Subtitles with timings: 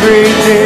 [0.00, 0.57] every day.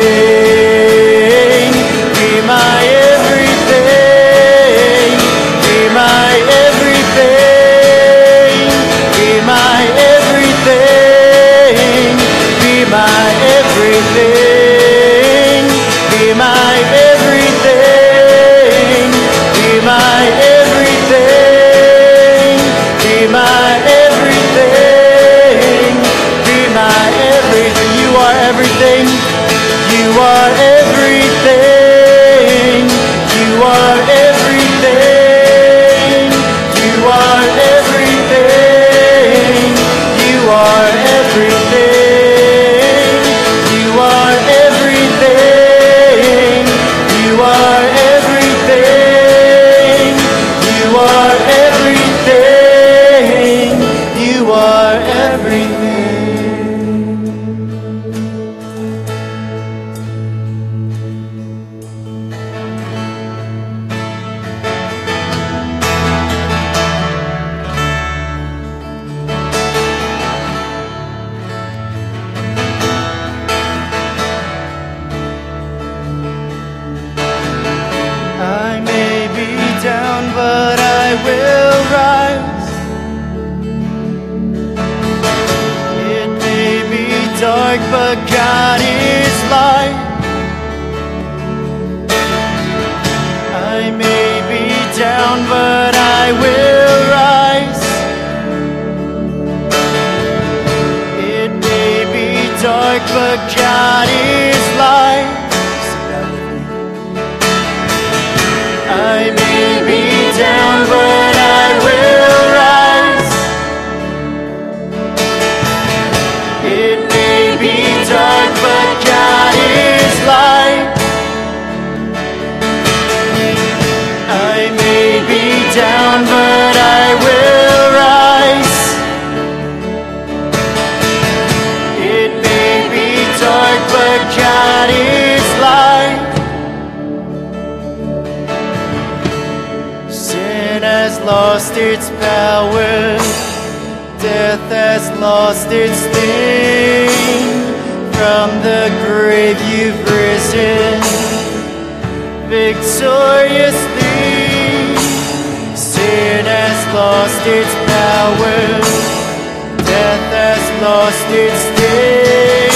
[160.82, 162.75] lost its sting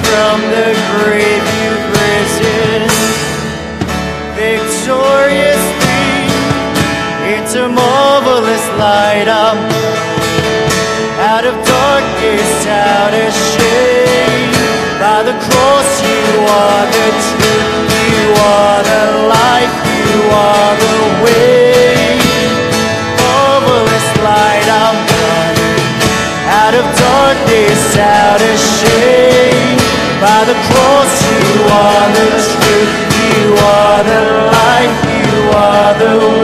[0.00, 2.80] from the grave you've risen
[4.32, 6.08] victoriously
[7.34, 9.60] It's a marvelous light up.
[11.32, 12.66] Out of darkest
[13.20, 14.52] of shame.
[14.98, 16.24] by the cross you
[16.60, 18.24] are the truth you
[18.56, 19.04] are the
[19.36, 20.16] life you
[20.48, 21.61] are the way.
[30.46, 34.20] the cross, you are the truth, you are the
[34.50, 36.41] life, you are the way.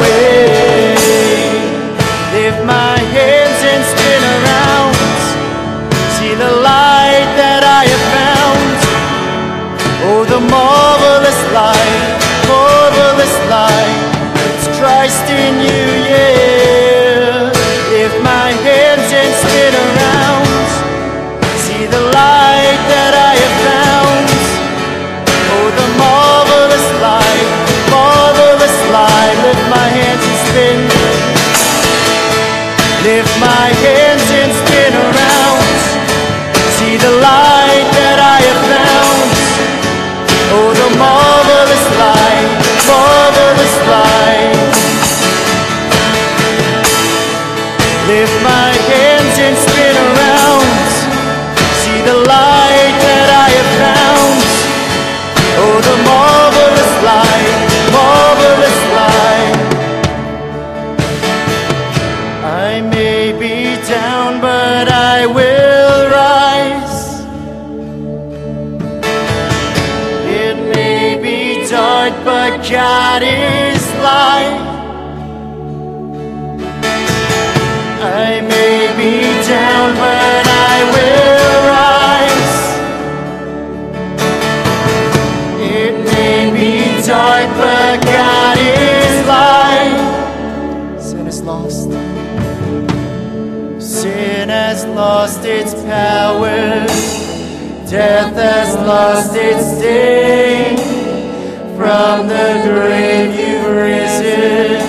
[79.49, 82.59] down, but I will rise.
[85.59, 90.01] It may be dark, but God is light.
[91.01, 91.91] Sin is lost.
[93.81, 96.87] Sin has lost its power.
[97.89, 100.77] Death has lost its sting.
[101.79, 104.83] From the grave you've risen,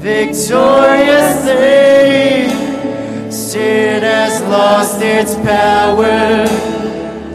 [0.00, 1.44] victorious.
[1.44, 2.27] Thing.
[3.58, 6.46] Sin has lost its power.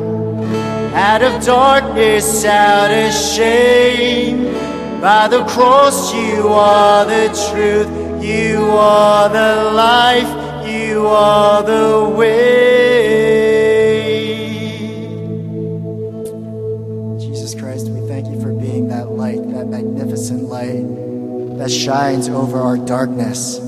[0.95, 4.53] Out of darkness, out of shame.
[5.01, 7.89] By the cross, you are the truth.
[8.23, 10.29] You are the life.
[10.69, 13.41] You are the way.
[17.19, 21.01] Jesus Christ, we thank you for being that light, that magnificent light
[21.61, 23.60] that shines over our darkness,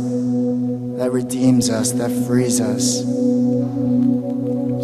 [1.02, 3.00] that redeems us, that frees us,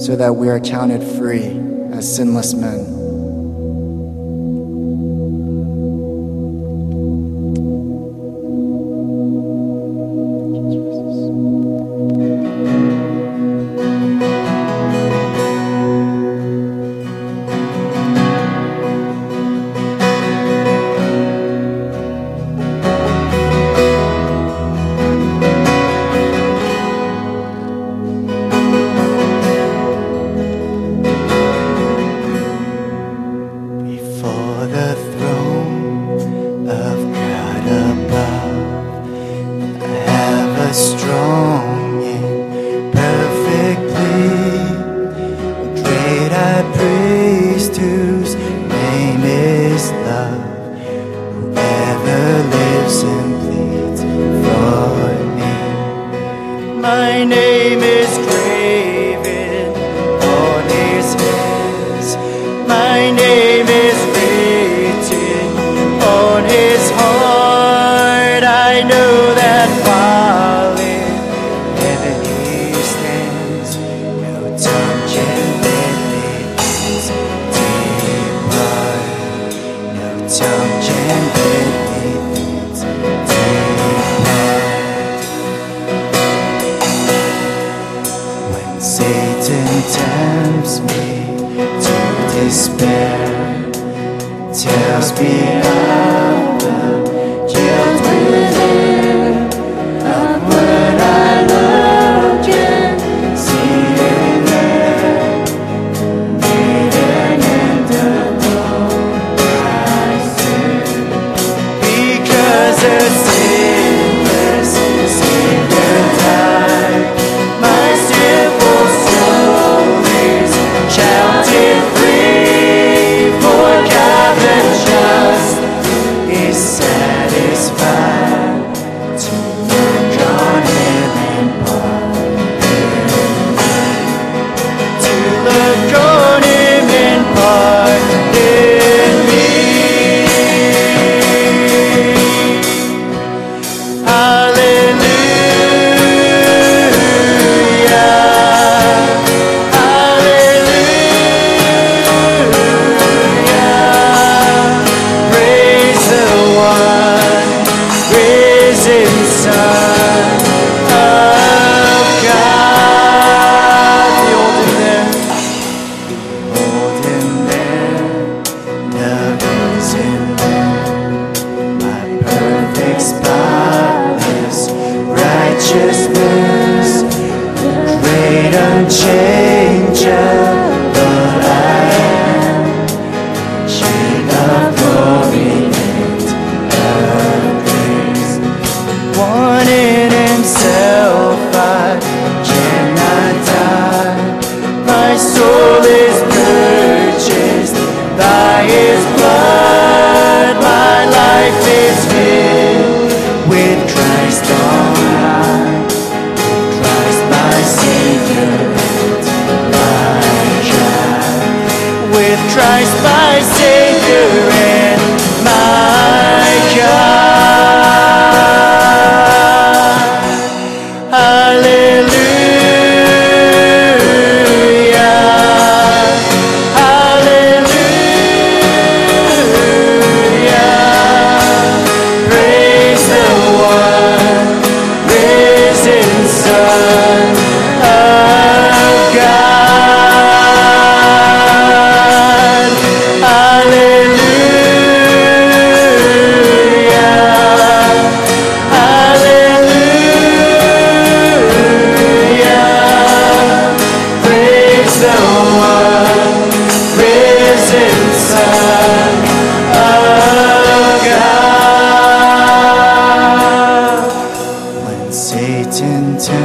[0.05, 1.45] so that we are counted free
[1.93, 2.98] as sinless men.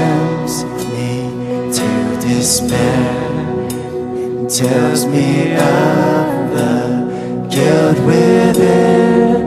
[0.04, 1.12] tempts me
[1.78, 1.90] to
[2.28, 3.04] despair
[4.24, 6.76] and tells me of the
[7.54, 9.42] guilt within.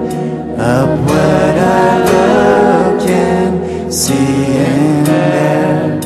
[0.59, 6.01] Upward I look and see in there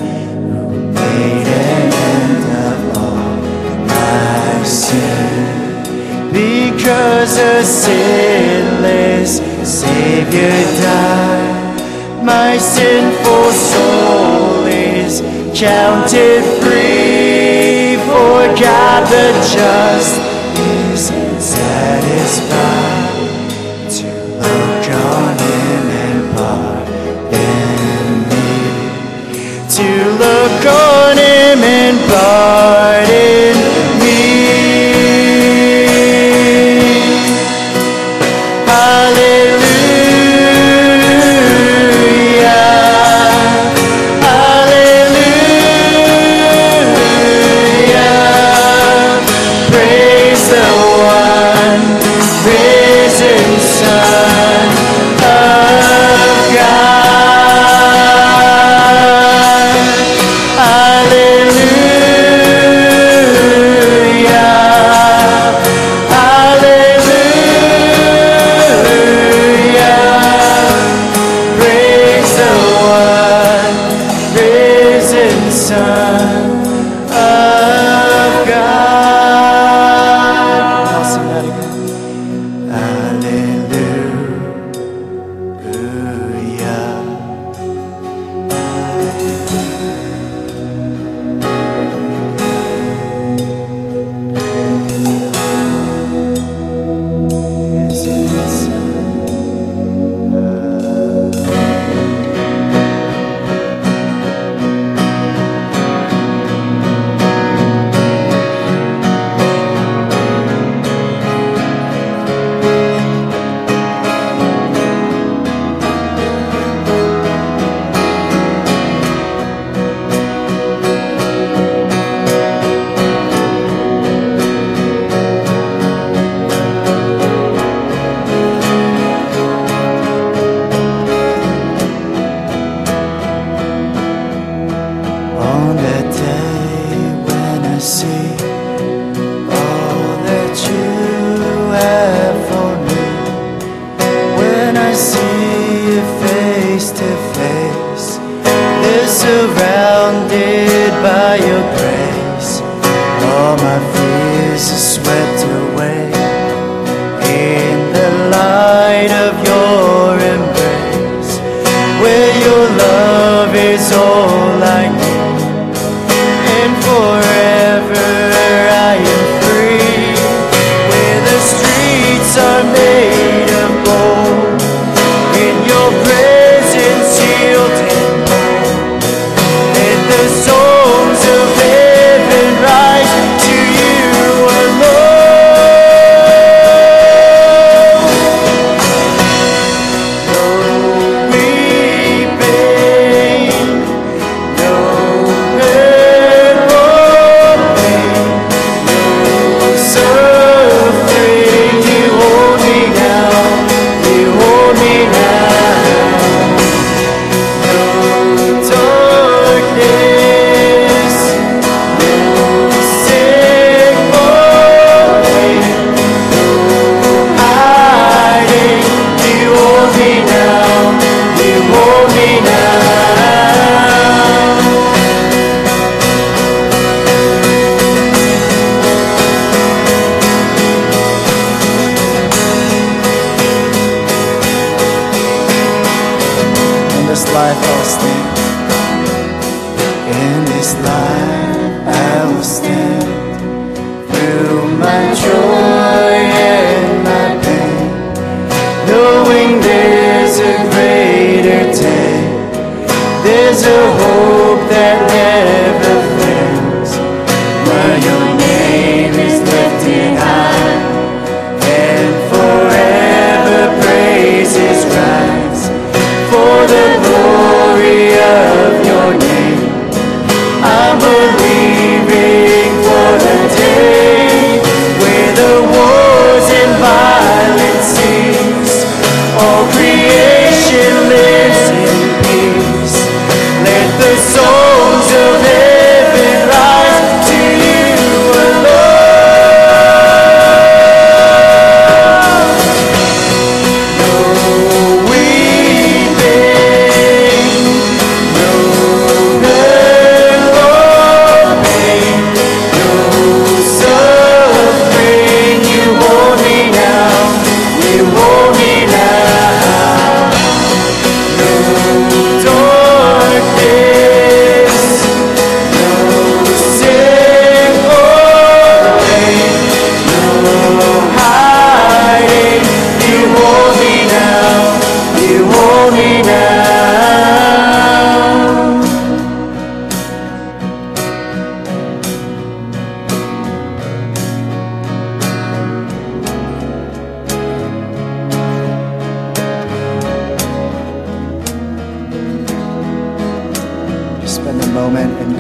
[0.49, 0.63] who
[0.99, 3.33] made an end of all
[3.87, 5.31] my sin.
[6.33, 9.33] Because a sinless
[9.81, 14.30] Savior died, my sinful soul
[15.11, 15.21] is
[15.59, 20.21] counted free, for God the just
[20.57, 21.09] is
[21.43, 22.70] satisfied.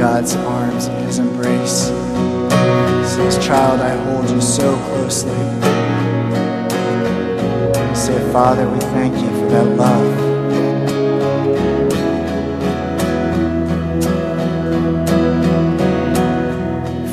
[0.00, 1.88] God's arms and his embrace.
[3.06, 5.30] Says, Child, I hold you so closely.
[7.94, 10.16] Say, Father, we thank you for that love.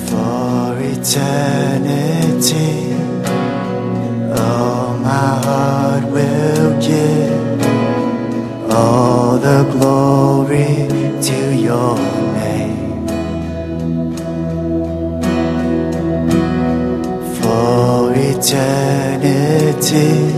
[0.10, 1.56] For eternity,
[4.34, 7.62] oh, my heart will give
[8.72, 10.88] all the glory
[11.22, 12.17] to your
[18.38, 20.32] eternity,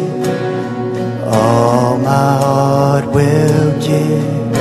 [1.25, 4.55] all my heart will give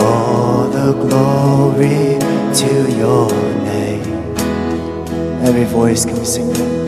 [0.00, 2.18] all the glory
[2.60, 3.30] to your
[3.62, 4.36] name.
[5.46, 6.83] Every voice can sing that?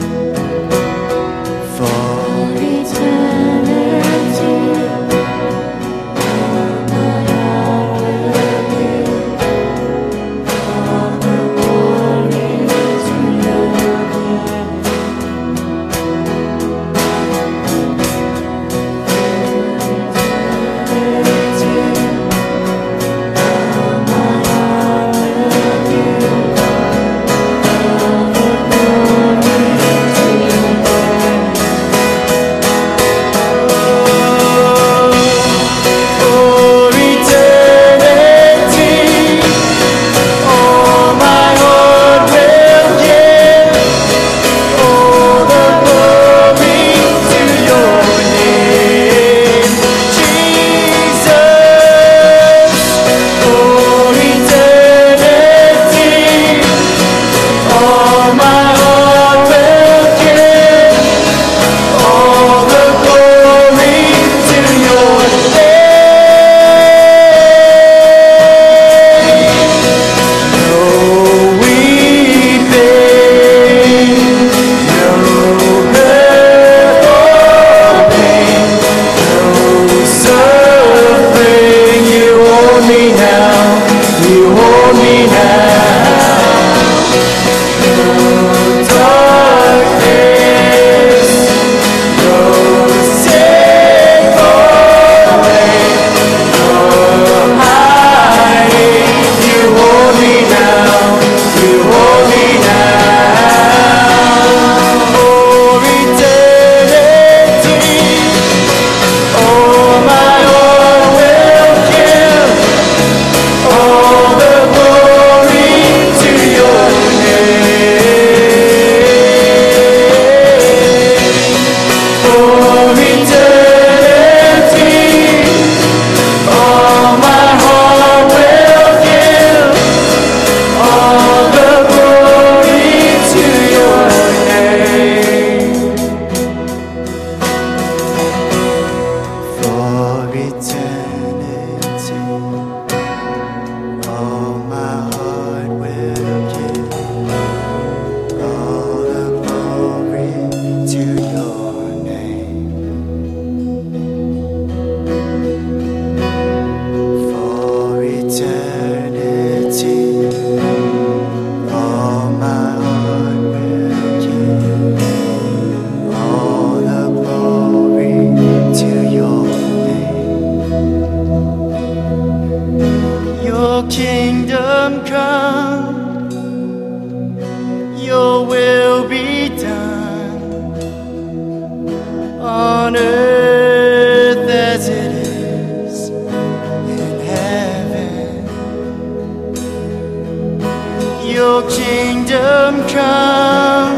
[191.37, 193.93] Your kingdom come,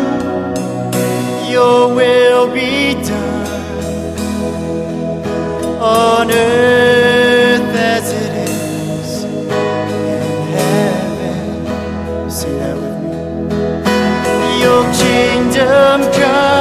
[1.48, 4.18] your will be done
[5.80, 9.48] on earth as it is in
[10.50, 12.28] heaven.
[12.28, 13.12] Say that with me.
[14.60, 16.57] Your kingdom come.